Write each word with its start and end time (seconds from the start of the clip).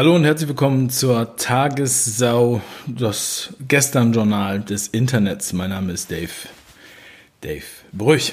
Hallo 0.00 0.16
und 0.16 0.24
herzlich 0.24 0.48
willkommen 0.48 0.88
zur 0.88 1.36
Tagessau, 1.36 2.62
das 2.86 3.52
Gestern-Journal 3.68 4.60
des 4.60 4.88
Internets. 4.88 5.52
Mein 5.52 5.68
Name 5.68 5.92
ist 5.92 6.10
Dave, 6.10 6.30
Dave 7.42 7.66
Brüch. 7.92 8.32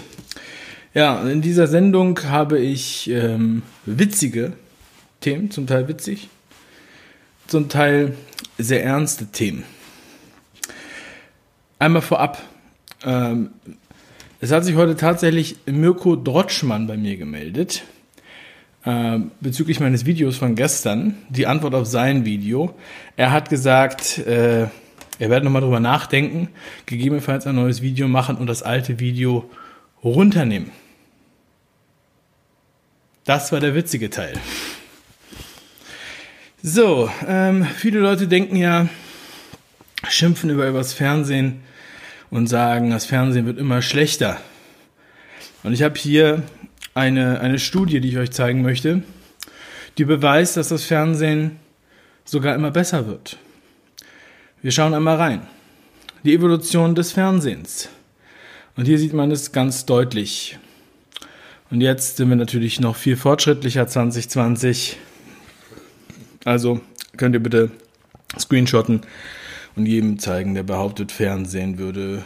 Ja, 0.93 1.21
in 1.27 1.41
dieser 1.41 1.67
Sendung 1.67 2.23
habe 2.23 2.57
ich 2.57 3.09
ähm, 3.09 3.63
witzige 3.85 4.53
Themen, 5.19 5.51
zum 5.51 5.67
Teil 5.67 5.89
witzig, 5.89 6.29
zum 7.47 7.67
Teil 7.67 8.15
sehr 8.57 8.85
ernste 8.85 9.25
Themen. 9.25 9.65
Einmal 11.79 12.01
vorab, 12.01 12.41
ähm, 13.03 13.49
es 14.39 14.53
hat 14.53 14.63
sich 14.63 14.77
heute 14.77 14.95
tatsächlich 14.95 15.57
Mirko 15.65 16.15
Drotschmann 16.15 16.87
bei 16.87 16.95
mir 16.95 17.17
gemeldet 17.17 17.83
äh, 18.87 19.19
bezüglich 19.41 19.81
meines 19.81 20.05
Videos 20.05 20.37
von 20.37 20.55
gestern, 20.55 21.15
die 21.27 21.45
Antwort 21.45 21.75
auf 21.75 21.87
sein 21.87 22.23
Video. 22.23 22.73
Er 23.17 23.33
hat 23.33 23.49
gesagt, 23.49 24.17
äh, 24.19 24.67
er 25.19 25.29
werde 25.29 25.43
nochmal 25.43 25.61
drüber 25.61 25.81
nachdenken, 25.81 26.47
gegebenenfalls 26.85 27.45
ein 27.47 27.55
neues 27.55 27.81
Video 27.81 28.07
machen 28.07 28.37
und 28.37 28.47
das 28.47 28.63
alte 28.63 29.01
Video 29.01 29.49
runternehmen. 30.01 30.71
Das 33.25 33.51
war 33.51 33.59
der 33.59 33.75
witzige 33.75 34.09
Teil. 34.09 34.39
So, 36.63 37.09
ähm, 37.27 37.65
viele 37.65 37.99
Leute 37.99 38.29
denken 38.29 38.55
ja, 38.55 38.87
schimpfen 40.07 40.49
über 40.49 40.65
übers 40.65 40.93
Fernsehen 40.93 41.59
und 42.29 42.47
sagen, 42.47 42.91
das 42.91 43.05
Fernsehen 43.05 43.45
wird 43.47 43.59
immer 43.59 43.81
schlechter. 43.81 44.39
Und 45.63 45.73
ich 45.73 45.83
habe 45.83 45.99
hier 45.99 46.43
eine, 46.97 47.39
eine 47.41 47.59
Studie, 47.59 48.01
die 48.01 48.09
ich 48.09 48.17
euch 48.17 48.31
zeigen 48.31 48.63
möchte, 48.63 49.03
die 49.99 50.05
beweist, 50.05 50.57
dass 50.57 50.69
das 50.69 50.83
Fernsehen 50.83 51.57
sogar 52.25 52.55
immer 52.55 52.71
besser 52.71 53.07
wird. 53.07 53.37
Wir 54.63 54.71
schauen 54.71 54.95
einmal 54.95 55.17
rein. 55.17 55.47
Die 56.23 56.33
Evolution 56.33 56.95
des 56.95 57.11
Fernsehens. 57.11 57.89
Und 58.75 58.85
hier 58.85 58.97
sieht 58.97 59.13
man 59.13 59.31
es 59.31 59.51
ganz 59.51 59.85
deutlich. 59.85 60.57
Und 61.69 61.81
jetzt 61.81 62.17
sind 62.17 62.29
wir 62.29 62.35
natürlich 62.35 62.79
noch 62.79 62.95
viel 62.95 63.15
fortschrittlicher 63.15 63.87
2020. 63.87 64.97
Also 66.45 66.81
könnt 67.15 67.35
ihr 67.35 67.43
bitte 67.43 67.69
screenshotten 68.39 69.01
und 69.75 69.85
jedem 69.85 70.17
zeigen, 70.17 70.55
der 70.55 70.63
behauptet, 70.63 71.11
Fernsehen 71.11 71.77
würde 71.77 72.23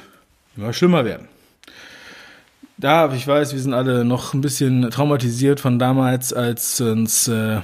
immer 0.55 0.71
schlimmer 0.71 1.03
werden. 1.03 1.27
Da, 2.81 3.13
ich 3.13 3.27
weiß, 3.27 3.53
wir 3.53 3.59
sind 3.59 3.75
alle 3.75 4.03
noch 4.03 4.33
ein 4.33 4.41
bisschen 4.41 4.89
traumatisiert 4.89 5.59
von 5.59 5.77
damals, 5.77 6.33
als 6.33 6.81
uns 6.81 7.27
äh, 7.27 7.59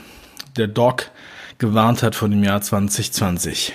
der 0.57 0.67
Doc 0.67 1.09
gewarnt 1.57 2.03
hat 2.03 2.13
von 2.13 2.29
dem 2.29 2.43
Jahr 2.43 2.61
2020. 2.61 3.73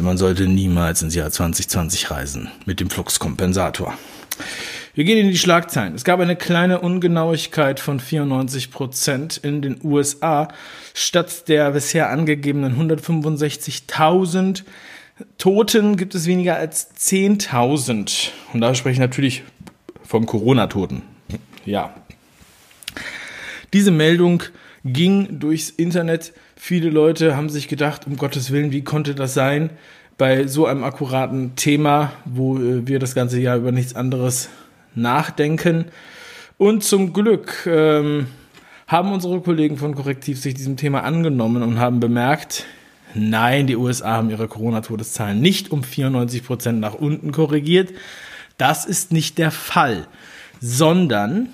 Man 0.00 0.16
sollte 0.16 0.46
niemals 0.46 1.02
ins 1.02 1.16
Jahr 1.16 1.28
2020 1.28 2.08
reisen 2.12 2.52
mit 2.66 2.78
dem 2.78 2.88
Fluxkompensator. 2.88 3.94
Wir 4.94 5.02
gehen 5.02 5.18
in 5.18 5.32
die 5.32 5.38
Schlagzeilen. 5.38 5.96
Es 5.96 6.04
gab 6.04 6.20
eine 6.20 6.36
kleine 6.36 6.78
Ungenauigkeit 6.80 7.80
von 7.80 7.98
94 7.98 8.70
Prozent 8.70 9.36
in 9.38 9.60
den 9.60 9.80
USA. 9.82 10.46
Statt 10.94 11.48
der 11.48 11.72
bisher 11.72 12.10
angegebenen 12.10 12.78
165.000 12.80 14.62
Toten 15.38 15.96
gibt 15.96 16.14
es 16.14 16.26
weniger 16.26 16.56
als 16.56 16.94
10.000. 16.96 18.30
Und 18.52 18.60
da 18.60 18.74
spreche 18.74 18.94
ich 18.94 19.00
natürlich 19.00 19.42
vom 20.06 20.26
Corona-Toten. 20.26 21.02
Ja. 21.64 21.94
Diese 23.72 23.90
Meldung 23.90 24.42
ging 24.84 25.40
durchs 25.40 25.70
Internet. 25.70 26.32
Viele 26.56 26.90
Leute 26.90 27.36
haben 27.36 27.48
sich 27.48 27.68
gedacht, 27.68 28.06
um 28.06 28.16
Gottes 28.16 28.50
Willen, 28.50 28.70
wie 28.70 28.84
konnte 28.84 29.14
das 29.14 29.34
sein 29.34 29.70
bei 30.16 30.46
so 30.46 30.66
einem 30.66 30.84
akkuraten 30.84 31.56
Thema, 31.56 32.12
wo 32.24 32.56
äh, 32.58 32.86
wir 32.86 32.98
das 32.98 33.14
ganze 33.14 33.40
Jahr 33.40 33.56
über 33.56 33.72
nichts 33.72 33.96
anderes 33.96 34.48
nachdenken. 34.94 35.86
Und 36.56 36.84
zum 36.84 37.12
Glück 37.12 37.66
ähm, 37.66 38.28
haben 38.86 39.12
unsere 39.12 39.40
Kollegen 39.40 39.76
von 39.76 39.94
Korrektiv 39.94 40.40
sich 40.40 40.54
diesem 40.54 40.76
Thema 40.76 41.02
angenommen 41.02 41.62
und 41.62 41.80
haben 41.80 41.98
bemerkt, 41.98 42.64
nein, 43.14 43.66
die 43.66 43.76
USA 43.76 44.12
haben 44.18 44.30
ihre 44.30 44.46
Corona-Todeszahlen 44.46 45.40
nicht 45.40 45.72
um 45.72 45.82
94 45.82 46.44
Prozent 46.44 46.80
nach 46.80 46.94
unten 46.94 47.32
korrigiert, 47.32 47.92
das 48.58 48.84
ist 48.84 49.12
nicht 49.12 49.38
der 49.38 49.50
Fall, 49.50 50.06
sondern 50.60 51.48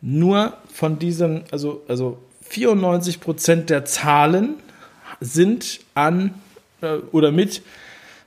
nur 0.00 0.54
von 0.72 0.98
diesem, 0.98 1.44
also, 1.50 1.82
also 1.88 2.18
94 2.42 3.20
Prozent 3.20 3.70
der 3.70 3.84
Zahlen 3.84 4.54
sind 5.20 5.80
an 5.94 6.34
äh, 6.82 6.96
oder 7.12 7.32
mit 7.32 7.62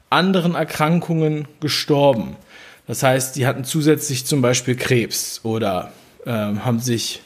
anderen 0.10 0.56
Erkrankungen 0.56 1.48
gestorben. 1.60 2.36
Das 2.88 3.04
heißt, 3.04 3.36
die 3.36 3.46
hatten 3.46 3.66
zusätzlich 3.66 4.26
zum 4.26 4.42
Beispiel 4.42 4.76
Krebs 4.76 5.42
oder 5.44 5.92
äh, 6.26 6.32
haben 6.32 6.80
sich 6.80 7.22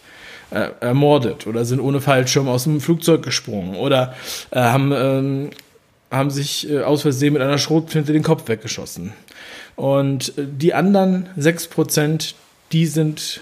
äh, 0.49 0.69
ermordet 0.79 1.47
oder 1.47 1.65
sind 1.65 1.79
ohne 1.79 2.01
Fallschirm 2.01 2.47
aus 2.47 2.63
dem 2.63 2.81
Flugzeug 2.81 3.23
gesprungen 3.23 3.75
oder 3.75 4.15
äh, 4.49 4.59
haben, 4.59 4.91
ähm, 4.91 5.49
haben 6.09 6.31
sich 6.31 6.69
äh, 6.69 6.81
aus 6.81 7.03
Versehen 7.03 7.33
mit 7.33 7.41
einer 7.41 7.57
Schrotflinte 7.57 8.11
den 8.11 8.23
Kopf 8.23 8.47
weggeschossen. 8.47 9.13
Und 9.81 10.37
äh, 10.37 10.45
die 10.45 10.75
anderen 10.75 11.27
6%, 11.39 12.35
die 12.71 12.85
sind 12.85 13.41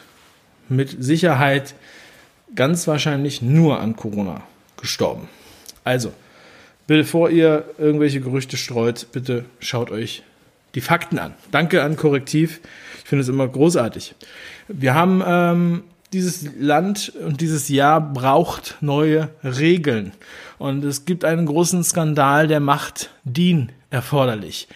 mit 0.69 0.95
Sicherheit 1.03 1.75
ganz 2.55 2.87
wahrscheinlich 2.87 3.41
nur 3.41 3.81
an 3.81 3.97
Corona 3.97 4.43
gestorben. 4.79 5.27
Also, 5.83 6.13
bevor 6.87 7.29
ihr 7.29 7.65
irgendwelche 7.77 8.21
Gerüchte 8.21 8.55
streut, 8.55 9.07
bitte 9.11 9.43
schaut 9.59 9.91
euch 9.91 10.23
die 10.75 10.81
Fakten 10.81 11.19
an. 11.19 11.33
Danke 11.51 11.83
an 11.83 11.97
Korrektiv. 11.97 12.61
Ich 13.03 13.09
finde 13.09 13.23
es 13.23 13.27
immer 13.27 13.49
großartig. 13.49 14.15
Wir 14.69 14.93
haben 14.93 15.21
ähm, 15.27 15.83
dieses 16.13 16.47
Land 16.57 17.11
und 17.21 17.41
dieses 17.41 17.67
Jahr 17.67 17.99
braucht 17.99 18.77
neue 18.79 19.27
Regeln. 19.43 20.13
Und 20.57 20.85
es 20.85 21.03
gibt 21.03 21.25
einen 21.25 21.47
großen 21.47 21.83
Skandal, 21.83 22.47
der 22.47 22.61
macht 22.61 23.09
DIN 23.25 23.73
erforderlich. 23.89 24.69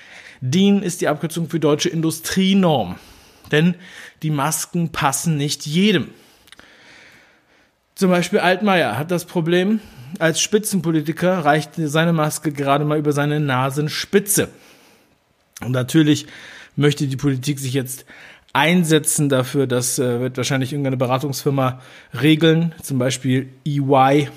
DIN 0.46 0.84
ist 0.84 1.00
die 1.00 1.08
Abkürzung 1.08 1.50
für 1.50 1.59
deutsche 1.59 1.88
Industrienorm. 1.88 2.98
Denn 3.52 3.76
die 4.24 4.30
Masken 4.30 4.90
passen 4.90 5.38
nicht 5.38 5.66
jedem. 5.66 6.09
Zum 7.96 8.09
Beispiel 8.09 8.40
Altmaier 8.40 8.98
hat 8.98 9.09
das 9.09 9.24
Problem, 9.24 9.80
als 10.20 10.42
Spitzenpolitiker 10.42 11.46
reicht 11.46 11.72
seine 11.78 12.12
Maske 12.12 12.52
gerade 12.52 12.84
mal 12.84 13.00
über 13.00 13.14
seine 13.14 13.40
Nasenspitze. 13.40 14.50
Und 15.62 15.72
natürlich 15.72 16.28
möchte 16.76 17.08
die 17.08 17.16
Politik 17.16 17.59
sich 17.59 17.74
jetzt 17.74 18.06
einsetzen 18.52 19.30
dafür, 19.30 19.66
das 19.66 19.98
äh, 19.98 20.20
wird 20.20 20.36
wahrscheinlich 20.36 20.74
irgendeine 20.74 20.98
Beratungsfirma 20.98 21.80
regeln, 22.20 22.76
zum 22.82 23.00
Beispiel 23.00 23.50
EY 23.66 24.28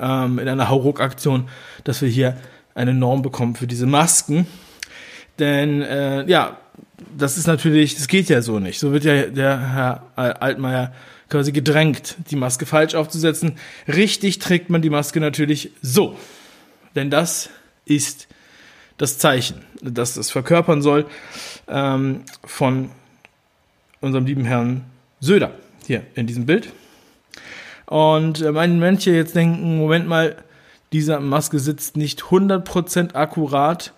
ähm, 0.00 0.38
in 0.38 0.48
einer 0.48 0.68
Hauruck-Aktion, 0.68 1.48
dass 1.84 2.00
wir 2.00 2.08
hier 2.08 2.38
eine 2.74 2.94
Norm 2.94 3.20
bekommen 3.20 3.54
für 3.54 3.66
diese 3.66 3.86
Masken. 3.86 4.46
Denn 5.38 5.82
äh, 5.82 6.24
ja, 6.28 6.58
das 7.16 7.38
ist 7.38 7.46
natürlich, 7.46 7.94
das 7.96 8.08
geht 8.08 8.28
ja 8.28 8.42
so 8.42 8.58
nicht. 8.58 8.78
So 8.78 8.92
wird 8.92 9.04
ja 9.04 9.26
der 9.26 9.72
Herr 9.72 10.02
Altmaier 10.16 10.92
quasi 11.28 11.52
gedrängt, 11.52 12.16
die 12.30 12.36
Maske 12.36 12.66
falsch 12.66 12.94
aufzusetzen. 12.94 13.56
Richtig 13.88 14.38
trägt 14.38 14.70
man 14.70 14.82
die 14.82 14.90
Maske 14.90 15.20
natürlich 15.20 15.70
so. 15.80 16.16
Denn 16.94 17.10
das 17.10 17.48
ist 17.86 18.28
das 18.98 19.18
Zeichen, 19.18 19.64
das 19.80 20.16
es 20.16 20.30
verkörpern 20.30 20.82
soll 20.82 21.06
ähm, 21.68 22.22
von 22.44 22.90
unserem 24.00 24.26
lieben 24.26 24.44
Herrn 24.44 24.84
Söder 25.20 25.52
hier 25.86 26.02
in 26.14 26.26
diesem 26.26 26.46
Bild. 26.46 26.70
Und 27.86 28.42
äh, 28.42 28.52
manche 28.52 29.12
jetzt 29.12 29.34
denken, 29.34 29.78
Moment 29.78 30.06
mal, 30.06 30.36
diese 30.92 31.18
Maske 31.20 31.58
sitzt 31.58 31.96
nicht 31.96 32.22
100% 32.22 33.14
akkurat, 33.14 33.94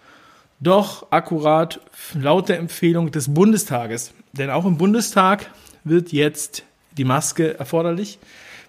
doch 0.66 1.06
akkurat 1.11 1.81
laut 2.14 2.49
der 2.49 2.58
Empfehlung 2.58 3.11
des 3.11 3.32
Bundestages. 3.32 4.12
Denn 4.32 4.50
auch 4.50 4.64
im 4.64 4.78
Bundestag 4.78 5.50
wird 5.84 6.12
jetzt 6.12 6.64
die 6.96 7.05
Maske 7.05 7.58
erforderlich, 7.58 8.19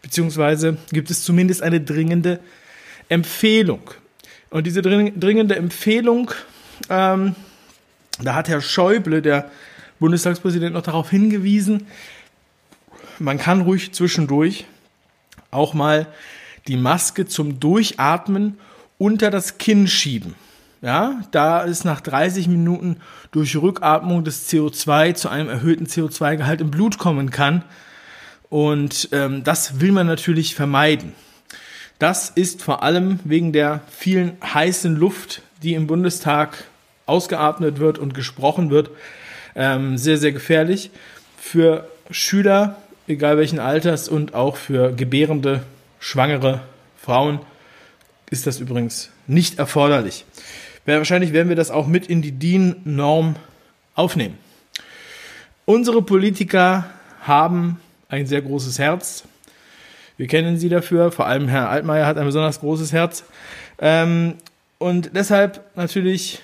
beziehungsweise 0.01 0.77
gibt 0.91 1.09
es 1.09 1.23
zumindest 1.23 1.61
eine 1.61 1.81
dringende 1.81 2.39
Empfehlung. 3.09 3.91
Und 4.49 4.67
diese 4.67 4.81
dringende 4.81 5.55
Empfehlung, 5.55 6.31
ähm, 6.89 7.35
da 8.21 8.35
hat 8.35 8.47
Herr 8.47 8.61
Schäuble, 8.61 9.21
der 9.21 9.49
Bundestagspräsident, 9.99 10.73
noch 10.73 10.83
darauf 10.83 11.09
hingewiesen, 11.09 11.87
man 13.19 13.37
kann 13.37 13.61
ruhig 13.61 13.93
zwischendurch 13.93 14.65
auch 15.51 15.73
mal 15.73 16.07
die 16.67 16.77
Maske 16.77 17.25
zum 17.25 17.59
Durchatmen 17.59 18.57
unter 18.97 19.31
das 19.31 19.57
Kinn 19.57 19.87
schieben. 19.87 20.35
Ja, 20.85 21.23
da 21.31 21.61
ist 21.61 21.83
nach 21.83 21.99
30 21.99 22.47
Minuten 22.47 22.97
durch 23.31 23.55
Rückatmung 23.55 24.23
des 24.23 24.47
CO2 24.47 25.15
zu 25.15 25.29
einem 25.29 25.49
erhöhten 25.49 25.87
CO2-Gehalt 25.87 26.61
im 26.61 26.69
Blut 26.69 26.99
kommen 26.99 27.31
kann. 27.31 27.63
Und 28.51 29.09
ähm, 29.11 29.43
das 29.43 29.79
will 29.81 29.91
man 29.91 30.05
natürlich 30.05 30.53
vermeiden. 30.53 31.13
Das 31.97 32.29
ist 32.29 32.61
vor 32.61 32.83
allem 32.83 33.19
wegen 33.23 33.51
der 33.51 33.81
vielen 33.89 34.37
heißen 34.43 34.95
Luft, 34.95 35.41
die 35.63 35.73
im 35.73 35.87
Bundestag 35.87 36.65
ausgeatmet 37.07 37.79
wird 37.79 37.97
und 37.97 38.13
gesprochen 38.13 38.69
wird, 38.69 38.91
ähm, 39.55 39.97
sehr, 39.97 40.19
sehr 40.19 40.33
gefährlich. 40.33 40.91
Für 41.35 41.89
Schüler, 42.11 42.75
egal 43.07 43.39
welchen 43.39 43.57
Alters, 43.57 44.07
und 44.07 44.35
auch 44.35 44.55
für 44.55 44.91
gebärende, 44.93 45.63
schwangere 45.99 46.61
Frauen 46.95 47.39
ist 48.29 48.45
das 48.45 48.59
übrigens 48.59 49.09
nicht 49.25 49.57
erforderlich. 49.57 50.25
Wahrscheinlich 50.85 51.33
werden 51.33 51.49
wir 51.49 51.55
das 51.55 51.71
auch 51.71 51.87
mit 51.87 52.07
in 52.07 52.21
die 52.21 52.31
DIN-Norm 52.31 53.35
aufnehmen. 53.95 54.37
Unsere 55.65 56.03
Politiker 56.03 56.85
haben 57.21 57.79
ein 58.07 58.27
sehr 58.27 58.41
großes 58.41 58.77
Herz. 58.77 59.23
Wir 60.17 60.27
kennen 60.27 60.57
sie 60.57 60.69
dafür, 60.69 61.11
vor 61.11 61.25
allem 61.25 61.47
Herr 61.47 61.69
Altmaier 61.69 62.05
hat 62.05 62.17
ein 62.17 62.25
besonders 62.25 62.59
großes 62.59 62.93
Herz. 62.93 63.23
Ähm, 63.79 64.35
und 64.77 65.15
deshalb 65.15 65.75
natürlich 65.75 66.39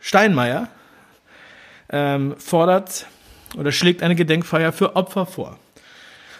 Steinmeier 0.00 0.68
ähm, 1.90 2.36
fordert 2.38 3.06
oder 3.56 3.72
schlägt 3.72 4.02
eine 4.02 4.14
Gedenkfeier 4.14 4.72
für 4.72 4.94
Opfer 4.94 5.26
vor. 5.26 5.58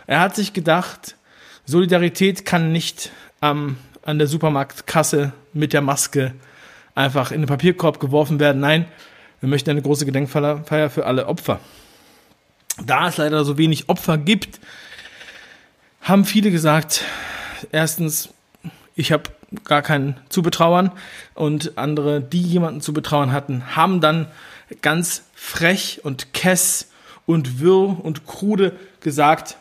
Er 0.07 0.21
hat 0.21 0.37
sich 0.37 0.53
gedacht, 0.53 1.17
Solidarität 1.65 2.45
kann 2.45 2.71
nicht 2.71 3.11
ähm, 3.43 3.77
an 4.03 4.19
der 4.19 4.29
Supermarktkasse 4.29 5.33
mit 5.53 5.73
der 5.73 5.83
Maske 5.83 6.35
einfach 6.99 7.31
in 7.31 7.41
den 7.41 7.47
Papierkorb 7.47 8.01
geworfen 8.01 8.41
werden. 8.41 8.61
Nein, 8.61 8.87
wir 9.41 9.49
möchten 9.49 9.71
eine 9.71 9.83
große 9.83 10.05
Gedenkfeier 10.05 10.91
für 10.91 11.07
alle 11.07 11.27
Opfer. 11.27 11.61
Da 12.85 13.09
es 13.09 13.17
leider 13.17 13.45
so 13.45 13.57
wenig 13.57 13.89
Opfer 13.89 14.19
gibt, 14.19 14.61
haben 16.03 16.25
viele 16.25 16.51
gesagt, 16.51 17.05
erstens, 17.73 18.31
ich 18.97 19.13
habe 19.13 19.25
gar 19.65 19.83
keinen 19.83 20.17
zu 20.29 20.43
betrauern 20.43 20.91
und 21.35 21.79
andere, 21.79 22.21
die 22.21 22.43
jemanden 22.43 22.81
zu 22.81 22.93
betrauern 22.93 23.33
hatten, 23.33 23.77
haben 23.77 24.01
dann 24.01 24.27
ganz 24.83 25.23
frech 25.35 26.01
und 26.03 26.35
kess 26.35 26.91
und 27.27 27.61
wirr 27.61 28.05
und 28.05 28.27
krude 28.27 28.77
gesagt, 29.01 29.57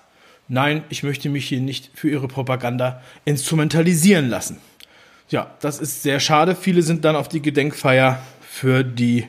nein, 0.48 0.84
ich 0.90 1.04
möchte 1.04 1.30
mich 1.30 1.48
hier 1.48 1.62
nicht 1.62 1.92
für 1.94 2.10
ihre 2.10 2.28
Propaganda 2.28 3.02
instrumentalisieren 3.26 4.30
lassen. 4.30 4.60
Ja, 5.30 5.52
das 5.60 5.80
ist 5.80 6.04
sehr 6.04 6.20
schade. 6.20 6.56
Viele 6.56 6.82
sind 6.82 7.04
dann 7.04 7.16
auf 7.16 7.28
die 7.28 7.42
Gedenkfeier 7.42 8.20
für 8.42 8.84
die 8.84 9.28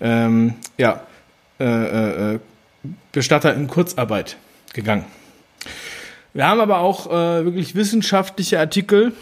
ähm, 0.00 0.54
ja, 0.76 1.02
äh, 1.60 1.64
äh, 1.64 2.34
äh 2.34 2.38
Bestatter 3.12 3.54
in 3.54 3.66
Kurzarbeit 3.66 4.36
gegangen. 4.72 5.04
Wir 6.32 6.46
haben 6.46 6.60
aber 6.60 6.78
auch 6.78 7.06
äh, 7.06 7.44
wirklich 7.44 7.74
wissenschaftliche 7.74 8.58
Artikel 8.60 9.12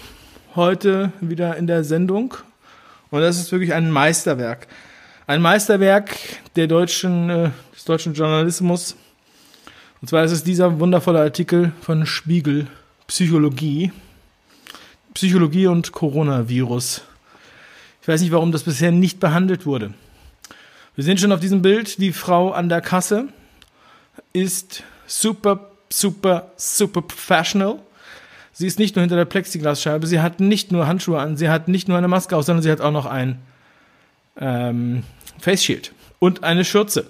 heute 0.55 1.13
wieder 1.21 1.57
in 1.57 1.67
der 1.67 1.85
Sendung. 1.85 2.35
Und 3.11 3.21
das 3.21 3.39
ist 3.39 3.53
wirklich 3.53 3.73
ein 3.73 3.91
Meisterwerk. 3.91 4.67
Ein 5.27 5.41
Meisterwerk 5.41 6.17
der 6.57 6.67
deutschen, 6.67 7.31
äh, 7.31 7.51
des 7.75 7.85
deutschen 7.85 8.15
Journalismus. 8.15 8.97
Und 10.01 10.09
zwar 10.09 10.25
ist 10.25 10.33
es 10.33 10.45
dieser 10.45 10.79
wundervolle 10.79 11.21
Artikel 11.21 11.73
von 11.81 12.07
Spiegel, 12.07 12.67
Psychologie. 13.07 13.93
Psychologie 15.17 15.67
und 15.67 15.93
Coronavirus. 15.93 17.01
Ich 18.03 18.07
weiß 18.07 18.21
nicht, 18.21 18.33
warum 18.33 18.53
das 18.53 18.65
bisher 18.65 18.93
nicht 18.93 19.19
behandelt 19.19 19.65
wurde. 19.65 19.95
Wir 20.95 21.05
sehen 21.05 21.17
schon 21.17 21.33
auf 21.33 21.41
diesem 21.41 21.63
Bild, 21.63 22.03
die 22.03 22.13
Frau 22.13 22.51
an 22.51 22.69
der 22.69 22.83
Kasse 22.83 23.29
ist 24.35 24.83
super, 25.07 25.71
super, 25.89 26.53
super 26.59 27.01
professional. 27.01 27.79
Sie 28.53 28.67
ist 28.67 28.79
nicht 28.79 28.95
nur 28.95 29.01
hinter 29.01 29.17
der 29.17 29.25
Plexiglasscheibe, 29.25 30.07
sie 30.07 30.21
hat 30.21 30.39
nicht 30.39 30.71
nur 30.71 30.87
Handschuhe 30.87 31.19
an, 31.19 31.39
sie 31.39 31.49
hat 31.49 31.67
nicht 31.67 31.89
nur 31.89 31.97
eine 31.97 32.09
Maske 32.09 32.37
auf, 32.37 32.45
sondern 32.45 32.63
sie 32.63 32.71
hat 32.71 32.83
auch 32.83 32.93
noch 32.93 33.07
ein 33.07 33.39
ähm, 34.39 35.03
Face 35.41 35.65
Shield 35.65 35.93
und 36.19 36.45
eine 36.45 36.63
Schürze. 36.63 37.07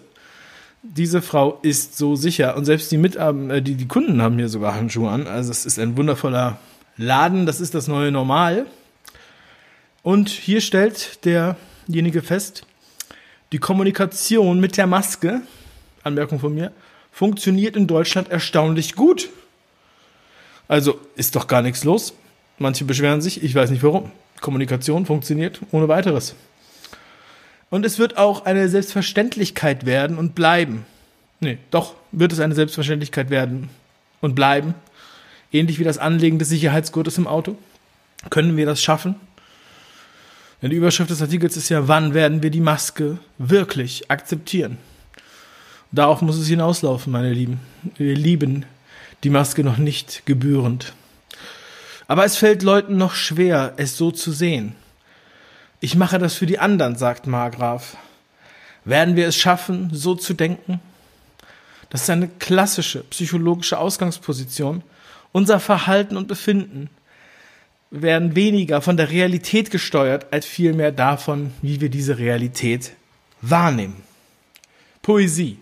Diese 0.84 1.22
Frau 1.22 1.58
ist 1.62 1.98
so 1.98 2.14
sicher 2.14 2.56
und 2.56 2.66
selbst 2.66 2.92
die, 2.92 2.98
Mitab 2.98 3.50
äh, 3.50 3.60
die, 3.62 3.74
die 3.74 3.88
Kunden 3.88 4.22
haben 4.22 4.36
hier 4.36 4.48
sogar 4.48 4.76
Handschuhe 4.76 5.10
an. 5.10 5.26
Also 5.26 5.50
es 5.50 5.66
ist 5.66 5.80
ein 5.80 5.96
wundervoller 5.96 6.60
Laden, 6.96 7.46
das 7.46 7.60
ist 7.60 7.74
das 7.74 7.88
neue 7.88 8.10
Normal. 8.10 8.66
Und 10.02 10.28
hier 10.28 10.60
stellt 10.60 11.24
derjenige 11.24 12.22
fest, 12.22 12.64
die 13.52 13.58
Kommunikation 13.58 14.60
mit 14.60 14.76
der 14.76 14.86
Maske, 14.86 15.42
Anmerkung 16.02 16.38
von 16.38 16.54
mir, 16.54 16.72
funktioniert 17.12 17.76
in 17.76 17.86
Deutschland 17.86 18.28
erstaunlich 18.28 18.94
gut. 18.94 19.30
Also 20.68 21.00
ist 21.16 21.36
doch 21.36 21.46
gar 21.46 21.62
nichts 21.62 21.84
los. 21.84 22.14
Manche 22.58 22.84
beschweren 22.84 23.20
sich, 23.20 23.42
ich 23.42 23.54
weiß 23.54 23.70
nicht 23.70 23.82
warum. 23.82 24.10
Kommunikation 24.40 25.06
funktioniert 25.06 25.60
ohne 25.72 25.88
weiteres. 25.88 26.34
Und 27.70 27.84
es 27.84 27.98
wird 27.98 28.16
auch 28.16 28.44
eine 28.44 28.68
Selbstverständlichkeit 28.68 29.86
werden 29.86 30.18
und 30.18 30.34
bleiben. 30.34 30.86
Nee, 31.40 31.58
doch 31.70 31.94
wird 32.12 32.32
es 32.32 32.40
eine 32.40 32.54
Selbstverständlichkeit 32.54 33.30
werden 33.30 33.68
und 34.20 34.34
bleiben. 34.34 34.74
Ähnlich 35.56 35.78
wie 35.78 35.84
das 35.84 35.96
Anlegen 35.96 36.38
des 36.38 36.50
Sicherheitsgurtes 36.50 37.16
im 37.16 37.26
Auto. 37.26 37.56
Können 38.28 38.58
wir 38.58 38.66
das 38.66 38.82
schaffen? 38.82 39.14
Denn 40.60 40.70
die 40.70 40.76
Überschrift 40.76 41.10
des 41.10 41.22
Artikels 41.22 41.56
ist 41.56 41.70
ja, 41.70 41.88
wann 41.88 42.12
werden 42.12 42.42
wir 42.42 42.50
die 42.50 42.60
Maske 42.60 43.18
wirklich 43.38 44.10
akzeptieren? 44.10 44.76
Darauf 45.92 46.20
muss 46.20 46.36
es 46.36 46.46
hinauslaufen, 46.46 47.10
meine 47.10 47.32
Lieben. 47.32 47.60
Wir 47.96 48.14
lieben 48.14 48.66
die 49.24 49.30
Maske 49.30 49.64
noch 49.64 49.78
nicht 49.78 50.26
gebührend. 50.26 50.92
Aber 52.06 52.26
es 52.26 52.36
fällt 52.36 52.62
Leuten 52.62 52.98
noch 52.98 53.14
schwer, 53.14 53.72
es 53.78 53.96
so 53.96 54.10
zu 54.10 54.32
sehen. 54.32 54.74
Ich 55.80 55.94
mache 55.94 56.18
das 56.18 56.34
für 56.34 56.46
die 56.46 56.58
anderen, 56.58 56.96
sagt 56.96 57.26
Margraf. 57.26 57.96
Werden 58.84 59.16
wir 59.16 59.26
es 59.26 59.36
schaffen, 59.36 59.88
so 59.92 60.14
zu 60.14 60.34
denken? 60.34 60.80
Das 61.88 62.02
ist 62.02 62.10
eine 62.10 62.28
klassische 62.28 63.04
psychologische 63.04 63.78
Ausgangsposition. 63.78 64.82
Unser 65.36 65.60
Verhalten 65.60 66.16
und 66.16 66.28
Befinden 66.28 66.88
werden 67.90 68.34
weniger 68.34 68.80
von 68.80 68.96
der 68.96 69.10
Realität 69.10 69.70
gesteuert, 69.70 70.28
als 70.30 70.46
vielmehr 70.46 70.92
davon, 70.92 71.52
wie 71.60 71.78
wir 71.78 71.90
diese 71.90 72.16
Realität 72.16 72.92
wahrnehmen. 73.42 74.02
Poesie. 75.02 75.58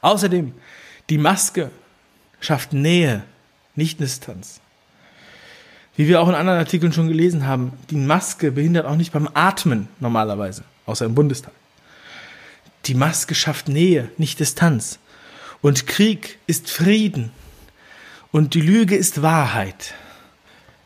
Außerdem, 0.00 0.54
die 1.10 1.18
Maske 1.18 1.70
schafft 2.40 2.72
Nähe, 2.72 3.24
nicht 3.74 4.00
Distanz. 4.00 4.58
Wie 5.94 6.08
wir 6.08 6.22
auch 6.22 6.28
in 6.30 6.34
anderen 6.34 6.60
Artikeln 6.60 6.94
schon 6.94 7.08
gelesen 7.08 7.46
haben, 7.46 7.74
die 7.90 7.96
Maske 7.96 8.52
behindert 8.52 8.86
auch 8.86 8.96
nicht 8.96 9.12
beim 9.12 9.28
Atmen 9.34 9.86
normalerweise, 10.00 10.64
außer 10.86 11.04
im 11.04 11.14
Bundestag. 11.14 11.52
Die 12.86 12.94
Maske 12.94 13.34
schafft 13.34 13.68
Nähe, 13.68 14.08
nicht 14.16 14.40
Distanz. 14.40 14.98
Und 15.60 15.86
Krieg 15.86 16.38
ist 16.46 16.70
Frieden. 16.70 17.32
Und 18.34 18.54
die 18.54 18.60
Lüge 18.60 18.96
ist 18.96 19.22
Wahrheit. 19.22 19.94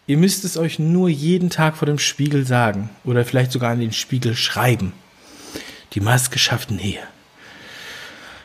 Ihr 0.07 0.19
müsst 0.19 0.45
es 0.45 0.59
euch 0.59 0.79
nur 0.79 1.09
jeden 1.09 1.49
Tag 1.49 1.79
vor 1.79 1.87
dem 1.87 1.99
Spiegel 1.99 2.45
sagen 2.45 2.91
oder 3.05 3.25
vielleicht 3.25 3.53
sogar 3.53 3.71
an 3.71 3.81
den 3.81 3.95
Spiegel 3.95 4.37
schreiben. 4.37 4.93
Die 5.95 6.01
Maske 6.01 6.39
schafft 6.39 6.71
Nähe. 6.71 7.01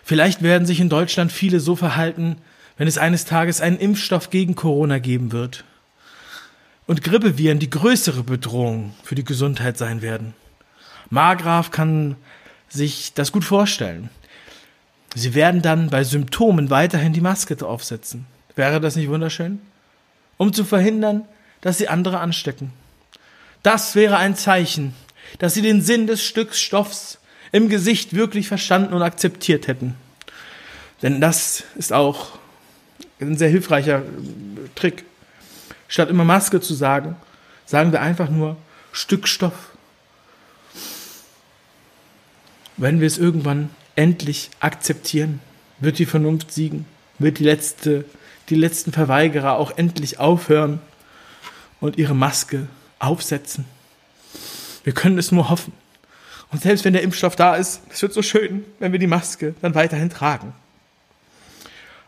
Vielleicht 0.05 0.41
werden 0.41 0.65
sich 0.65 0.79
in 0.79 0.87
Deutschland 0.87 1.33
viele 1.33 1.59
so 1.59 1.75
verhalten, 1.75 2.37
wenn 2.77 2.87
es 2.87 2.97
eines 2.97 3.25
Tages 3.25 3.59
einen 3.59 3.77
Impfstoff 3.77 4.29
gegen 4.29 4.55
Corona 4.55 4.99
geben 4.99 5.33
wird 5.33 5.65
und 6.87 7.03
Grippeviren 7.03 7.59
die 7.59 7.69
größere 7.69 8.23
Bedrohung 8.23 8.93
für 9.03 9.15
die 9.15 9.25
Gesundheit 9.25 9.77
sein 9.77 10.01
werden. 10.01 10.33
Margraf 11.09 11.71
kann 11.71 12.15
sich 12.69 13.13
das 13.13 13.33
gut 13.33 13.43
vorstellen. 13.43 14.09
Sie 15.13 15.35
werden 15.35 15.61
dann 15.61 15.89
bei 15.89 16.05
Symptomen 16.05 16.69
weiterhin 16.69 17.11
die 17.11 17.19
Maske 17.19 17.57
aufsetzen. 17.67 18.27
Wäre 18.55 18.79
das 18.79 18.95
nicht 18.95 19.09
wunderschön? 19.09 19.61
Um 20.37 20.53
zu 20.53 20.65
verhindern, 20.65 21.25
dass 21.61 21.77
sie 21.77 21.87
andere 21.87 22.19
anstecken. 22.19 22.73
Das 23.61 23.95
wäre 23.95 24.17
ein 24.17 24.35
Zeichen, 24.35 24.93
dass 25.39 25.53
sie 25.53 25.61
den 25.61 25.81
Sinn 25.81 26.07
des 26.07 26.23
Stücks 26.23 26.59
Stoffs 26.59 27.19
im 27.51 27.69
Gesicht 27.69 28.13
wirklich 28.13 28.47
verstanden 28.47 28.93
und 28.93 29.01
akzeptiert 29.01 29.67
hätten. 29.67 29.95
Denn 31.01 31.21
das 31.21 31.63
ist 31.75 31.93
auch 31.93 32.39
ein 33.19 33.37
sehr 33.37 33.49
hilfreicher 33.49 34.03
Trick. 34.75 35.05
Statt 35.87 36.09
immer 36.09 36.23
Maske 36.25 36.59
zu 36.59 36.73
sagen, 36.73 37.15
sagen 37.65 37.91
wir 37.91 38.01
einfach 38.01 38.29
nur 38.29 38.57
Stück 38.91 39.27
Stoff. 39.27 39.71
Wenn 42.77 42.99
wir 42.99 43.07
es 43.07 43.17
irgendwann 43.17 43.69
endlich 43.95 44.49
akzeptieren, 44.59 45.39
wird 45.79 45.99
die 45.99 46.05
Vernunft 46.05 46.51
siegen, 46.51 46.85
wird 47.19 47.39
die 47.39 47.43
letzte, 47.43 48.05
die 48.49 48.55
letzten 48.55 48.91
Verweigerer 48.91 49.57
auch 49.57 49.77
endlich 49.77 50.19
aufhören, 50.19 50.79
und 51.83 51.97
ihre 51.97 52.15
Maske 52.15 52.67
aufsetzen. 52.97 53.65
Wir 54.85 54.93
können 54.93 55.17
es 55.17 55.33
nur 55.33 55.49
hoffen. 55.49 55.73
Und 56.49 56.61
selbst 56.61 56.85
wenn 56.85 56.93
der 56.93 57.01
Impfstoff 57.01 57.35
da 57.35 57.55
ist, 57.55 57.81
es 57.89 58.01
wird 58.01 58.13
so 58.13 58.21
schön, 58.21 58.63
wenn 58.79 58.93
wir 58.93 58.99
die 58.99 59.07
Maske 59.07 59.53
dann 59.61 59.75
weiterhin 59.75 60.09
tragen. 60.09 60.53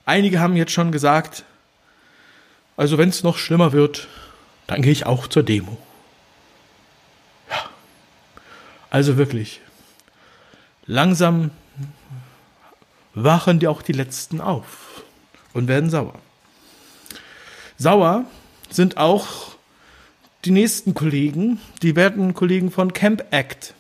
Einige 0.06 0.40
haben 0.40 0.56
jetzt 0.56 0.72
schon 0.72 0.94
gesagt, 0.94 1.44
Also 2.78 2.98
wenn 2.98 3.10
es 3.10 3.24
noch 3.24 3.38
schlimmer 3.38 3.74
wird, 3.74 4.08
dann 4.68 4.82
gehe 4.82 4.94
ich 4.94 5.06
auch 5.06 5.28
zur 5.28 5.44
Demo. 5.44 5.78
Ja. 7.50 7.70
Also 8.90 9.18
wirklich. 9.18 9.60
Langsam 10.86 11.52
wachen 13.14 13.60
die 13.60 13.68
auch 13.68 13.82
die 13.82 13.94
Letzten 13.94 14.40
auf 14.40 15.04
und 15.54 15.68
werden 15.68 15.90
sauer. 15.90 16.20
Sauer 17.78 18.26
sind 18.70 18.98
auch 18.98 19.56
die 20.46 20.52
nächsten 20.52 20.94
Kollegen, 20.94 21.60
die 21.82 21.96
werden 21.96 22.34
Kollegen 22.34 22.72
von 22.72 22.94
Camp 22.94 23.26
Act. 23.32 23.74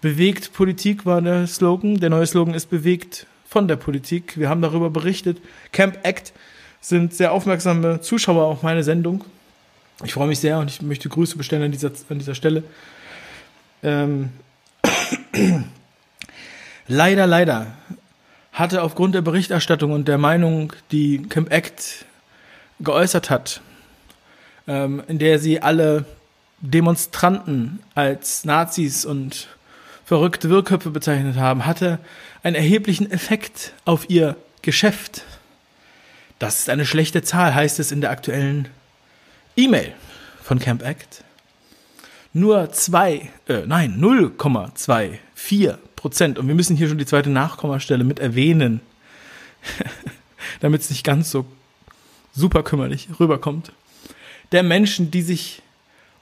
Bewegt 0.00 0.52
Politik 0.54 1.04
war 1.04 1.20
der 1.20 1.46
Slogan. 1.46 2.00
Der 2.00 2.08
neue 2.08 2.26
Slogan 2.26 2.54
ist 2.54 2.70
bewegt 2.70 3.26
von 3.46 3.68
der 3.68 3.76
Politik. 3.76 4.38
Wir 4.38 4.48
haben 4.48 4.62
darüber 4.62 4.88
berichtet. 4.88 5.38
Camp 5.72 5.98
Act 6.04 6.32
sind 6.80 7.12
sehr 7.12 7.32
aufmerksame 7.32 8.00
Zuschauer 8.00 8.46
auf 8.46 8.62
meine 8.62 8.82
Sendung. 8.82 9.24
Ich 10.02 10.14
freue 10.14 10.28
mich 10.28 10.38
sehr 10.38 10.58
und 10.58 10.70
ich 10.70 10.80
möchte 10.80 11.10
Grüße 11.10 11.36
bestellen 11.36 11.64
an 11.64 11.72
dieser, 11.72 11.92
an 12.08 12.18
dieser 12.18 12.34
Stelle. 12.34 12.64
Ähm. 13.82 14.30
leider, 16.88 17.26
leider 17.26 17.66
hatte 18.52 18.82
aufgrund 18.82 19.14
der 19.14 19.22
Berichterstattung 19.22 19.92
und 19.92 20.08
der 20.08 20.18
Meinung, 20.18 20.72
die 20.90 21.22
Camp 21.28 21.52
Act 21.52 22.06
geäußert 22.80 23.30
hat, 23.30 23.60
ähm, 24.66 25.02
in 25.06 25.18
der 25.18 25.38
sie 25.38 25.62
alle 25.62 26.04
Demonstranten 26.60 27.80
als 27.94 28.44
Nazis 28.44 29.04
und 29.04 29.48
verrückte 30.04 30.50
Wirrköpfe 30.50 30.90
bezeichnet 30.90 31.36
haben, 31.36 31.66
hatte 31.66 31.98
einen 32.42 32.56
erheblichen 32.56 33.10
Effekt 33.10 33.72
auf 33.84 34.10
ihr 34.10 34.36
Geschäft. 34.62 35.22
Das 36.38 36.58
ist 36.58 36.70
eine 36.70 36.86
schlechte 36.86 37.22
Zahl, 37.22 37.54
heißt 37.54 37.78
es 37.78 37.92
in 37.92 38.00
der 38.00 38.10
aktuellen 38.10 38.68
E-Mail 39.56 39.92
von 40.42 40.58
Camp 40.58 40.82
Act. 40.82 41.24
Nur 42.32 42.70
zwei, 42.72 43.30
äh, 43.48 43.66
nein, 43.66 44.00
0,24 44.00 45.76
Prozent. 45.96 46.38
Und 46.38 46.46
wir 46.48 46.54
müssen 46.54 46.76
hier 46.76 46.88
schon 46.88 46.98
die 46.98 47.06
zweite 47.06 47.30
Nachkommastelle 47.30 48.04
mit 48.04 48.20
erwähnen, 48.20 48.80
damit 50.60 50.82
es 50.82 50.90
nicht 50.90 51.04
ganz 51.04 51.30
so 51.30 51.44
super 52.32 52.62
kümmerlich 52.62 53.08
rüberkommt. 53.18 53.72
Der 54.52 54.62
Menschen, 54.62 55.10
die 55.10 55.22
sich 55.22 55.62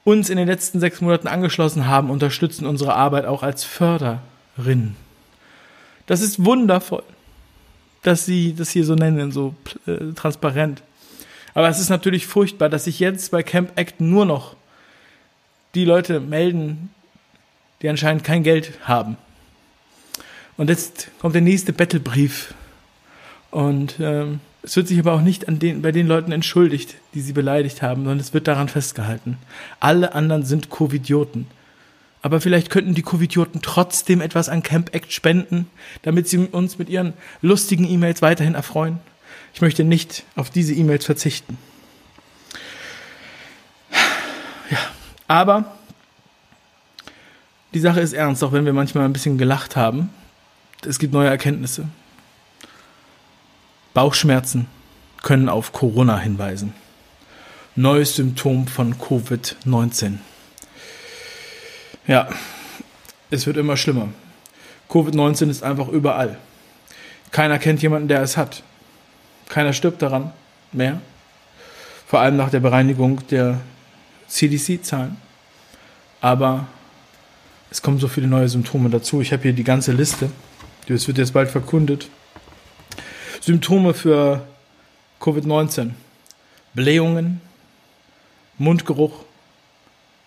uns 0.03 0.29
in 0.29 0.37
den 0.37 0.47
letzten 0.47 0.79
sechs 0.79 1.01
Monaten 1.01 1.27
angeschlossen 1.27 1.87
haben, 1.87 2.09
unterstützen 2.09 2.65
unsere 2.65 2.95
Arbeit 2.95 3.25
auch 3.25 3.43
als 3.43 3.63
Förderin. 3.63 4.95
Das 6.05 6.21
ist 6.21 6.43
wundervoll, 6.43 7.03
dass 8.01 8.25
sie 8.25 8.55
das 8.55 8.69
hier 8.71 8.85
so 8.85 8.95
nennen, 8.95 9.31
so 9.31 9.53
äh, 9.85 10.13
transparent. 10.15 10.81
Aber 11.53 11.69
es 11.69 11.79
ist 11.79 11.89
natürlich 11.89 12.25
furchtbar, 12.25 12.69
dass 12.69 12.85
sich 12.85 12.99
jetzt 12.99 13.31
bei 13.31 13.43
Camp 13.43 13.77
Act 13.77 14.01
nur 14.01 14.25
noch 14.25 14.55
die 15.75 15.85
Leute 15.85 16.19
melden, 16.19 16.89
die 17.81 17.89
anscheinend 17.89 18.23
kein 18.23 18.43
Geld 18.43 18.73
haben. 18.83 19.17
Und 20.57 20.69
jetzt 20.69 21.09
kommt 21.19 21.35
der 21.35 21.41
nächste 21.41 21.73
Battlebrief. 21.73 22.53
Und 23.51 23.95
ähm, 23.99 24.41
es 24.61 24.75
wird 24.75 24.87
sich 24.87 24.99
aber 24.99 25.13
auch 25.13 25.21
nicht 25.21 25.47
an 25.47 25.59
den, 25.59 25.81
bei 25.81 25.91
den 25.91 26.07
Leuten 26.07 26.31
entschuldigt, 26.31 26.95
die 27.13 27.21
sie 27.21 27.33
beleidigt 27.33 27.81
haben, 27.81 28.01
sondern 28.03 28.19
es 28.19 28.33
wird 28.33 28.47
daran 28.47 28.67
festgehalten. 28.67 29.37
Alle 29.79 30.13
anderen 30.13 30.43
sind 30.43 30.69
Covidioten. 30.69 31.47
Aber 32.21 32.41
vielleicht 32.41 32.69
könnten 32.69 32.93
die 32.93 33.01
Covidioten 33.01 33.61
trotzdem 33.61 34.19
etwas 34.19 34.49
an 34.49 34.61
Camp 34.61 34.93
Act 34.93 35.13
spenden, 35.13 35.67
damit 36.01 36.27
sie 36.27 36.37
uns 36.37 36.77
mit 36.77 36.89
ihren 36.89 37.13
lustigen 37.41 37.89
E-Mails 37.89 38.21
weiterhin 38.21 38.55
erfreuen. 38.55 38.99
Ich 39.53 39.61
möchte 39.61 39.85
nicht 39.85 40.23
auf 40.35 40.49
diese 40.49 40.73
E-Mails 40.73 41.05
verzichten. 41.05 41.57
Ja, 44.69 44.77
aber 45.27 45.77
die 47.73 47.79
Sache 47.79 48.01
ist 48.01 48.13
ernst, 48.13 48.43
auch 48.43 48.51
wenn 48.51 48.65
wir 48.65 48.73
manchmal 48.73 49.05
ein 49.05 49.13
bisschen 49.13 49.37
gelacht 49.37 49.77
haben. 49.77 50.09
Es 50.85 50.99
gibt 50.99 51.13
neue 51.13 51.29
Erkenntnisse. 51.29 51.87
Bauchschmerzen 53.99 54.67
können 55.23 55.49
auf 55.49 55.73
Corona 55.73 56.17
hinweisen. 56.17 56.73
Neues 57.75 58.15
Symptom 58.15 58.65
von 58.65 58.95
Covid-19. 58.95 60.19
Ja, 62.07 62.29
es 63.29 63.45
wird 63.45 63.57
immer 63.57 63.75
schlimmer. 63.75 64.07
Covid-19 64.89 65.49
ist 65.49 65.63
einfach 65.63 65.89
überall. 65.89 66.37
Keiner 67.31 67.59
kennt 67.59 67.81
jemanden, 67.81 68.07
der 68.07 68.21
es 68.21 68.37
hat. 68.37 68.63
Keiner 69.49 69.73
stirbt 69.73 70.01
daran 70.01 70.31
mehr. 70.71 71.01
Vor 72.07 72.21
allem 72.21 72.37
nach 72.37 72.51
der 72.51 72.61
Bereinigung 72.61 73.27
der 73.27 73.59
CDC-Zahlen. 74.29 75.17
Aber 76.21 76.67
es 77.69 77.81
kommen 77.81 77.99
so 77.99 78.07
viele 78.07 78.27
neue 78.27 78.47
Symptome 78.47 78.89
dazu. 78.89 79.19
Ich 79.19 79.33
habe 79.33 79.43
hier 79.43 79.51
die 79.51 79.65
ganze 79.65 79.91
Liste. 79.91 80.31
Das 80.87 81.05
wird 81.09 81.17
jetzt 81.17 81.33
bald 81.33 81.51
verkundet. 81.51 82.07
Symptome 83.49 83.95
für 83.95 84.45
Covid-19. 85.19 85.93
Blähungen, 86.75 87.41
Mundgeruch, 88.59 89.23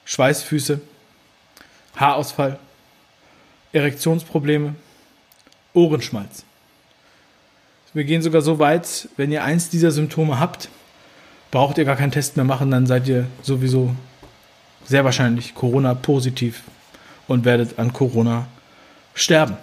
Schweißfüße, 0.04 0.80
Haarausfall, 1.94 2.58
Erektionsprobleme, 3.72 4.74
Ohrenschmalz. 5.72 6.44
Wir 7.94 8.02
gehen 8.02 8.22
sogar 8.22 8.42
so 8.42 8.58
weit, 8.58 9.08
wenn 9.16 9.30
ihr 9.30 9.44
eins 9.44 9.70
dieser 9.70 9.92
Symptome 9.92 10.40
habt, 10.40 10.68
braucht 11.52 11.78
ihr 11.78 11.84
gar 11.84 11.94
keinen 11.94 12.10
Test 12.10 12.34
mehr 12.36 12.44
machen, 12.44 12.72
dann 12.72 12.88
seid 12.88 13.06
ihr 13.06 13.28
sowieso 13.40 13.94
sehr 14.84 15.04
wahrscheinlich 15.04 15.54
Corona-positiv 15.54 16.64
und 17.28 17.44
werdet 17.44 17.78
an 17.78 17.92
Corona 17.92 18.48
sterben. 19.14 19.58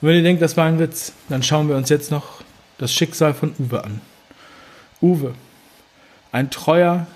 Und 0.00 0.08
wenn 0.08 0.16
ihr 0.16 0.24
denkt, 0.24 0.42
das 0.42 0.56
war 0.56 0.66
ein 0.66 0.80
Witz, 0.80 1.12
dann 1.28 1.44
schauen 1.44 1.68
wir 1.68 1.76
uns 1.76 1.90
jetzt 1.90 2.10
noch 2.10 2.39
das 2.80 2.94
Schicksal 2.94 3.34
von 3.34 3.54
Uwe 3.58 3.84
an. 3.84 4.00
Uwe, 5.02 5.34
ein 6.32 6.50
treuer 6.50 7.06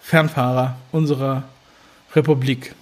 Fernfahrer 0.00 0.76
unserer 0.92 1.42
Republik. 2.14 2.76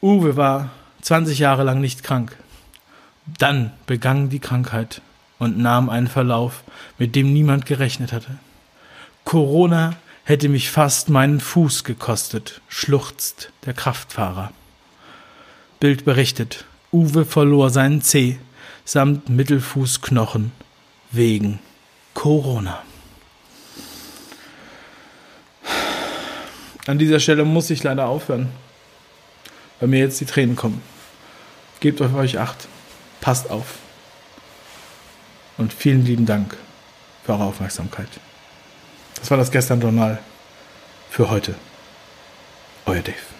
Uwe 0.00 0.36
war 0.36 0.70
20 1.02 1.40
Jahre 1.40 1.64
lang 1.64 1.80
nicht 1.80 2.04
krank. 2.04 2.36
Dann 3.38 3.72
begann 3.86 4.28
die 4.28 4.38
Krankheit 4.38 5.02
und 5.40 5.58
nahm 5.58 5.90
einen 5.90 6.06
Verlauf, 6.06 6.62
mit 6.96 7.16
dem 7.16 7.32
niemand 7.32 7.66
gerechnet 7.66 8.12
hatte. 8.12 8.38
Corona 9.24 9.96
hätte 10.22 10.48
mich 10.48 10.70
fast 10.70 11.08
meinen 11.08 11.40
Fuß 11.40 11.82
gekostet, 11.82 12.60
schluchzt 12.68 13.50
der 13.64 13.74
Kraftfahrer. 13.74 14.52
Bild 15.80 16.04
berichtet, 16.04 16.66
Uwe 16.92 17.24
verlor 17.24 17.70
seinen 17.70 18.00
Zeh 18.00 18.38
samt 18.86 19.28
Mittelfußknochen 19.28 20.52
wegen 21.10 21.58
Corona. 22.14 22.82
An 26.86 26.98
dieser 26.98 27.18
Stelle 27.18 27.44
muss 27.44 27.68
ich 27.70 27.82
leider 27.82 28.06
aufhören, 28.06 28.48
weil 29.80 29.88
mir 29.88 29.98
jetzt 29.98 30.20
die 30.20 30.24
Tränen 30.24 30.54
kommen. 30.54 30.80
Gebt 31.80 32.00
auf 32.00 32.14
euch 32.14 32.38
acht, 32.38 32.68
passt 33.20 33.50
auf 33.50 33.74
und 35.58 35.72
vielen 35.72 36.06
lieben 36.06 36.24
Dank 36.24 36.56
für 37.24 37.32
eure 37.32 37.44
Aufmerksamkeit. 37.44 38.08
Das 39.16 39.30
war 39.32 39.36
das 39.36 39.50
Gestern 39.50 39.80
Journal 39.80 40.20
für 41.10 41.28
heute. 41.28 41.56
Euer 42.86 43.02
Dave. 43.02 43.35